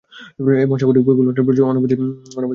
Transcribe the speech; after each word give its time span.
এ 0.55 0.65
মহাসাগরটির 0.65 1.03
উপকূল 1.03 1.25
অঞ্চলে 1.29 1.45
প্রচুর 1.47 1.63
অনাবাদী 1.65 1.93
এলাকা 1.93 2.07
রয়েছে। 2.07 2.47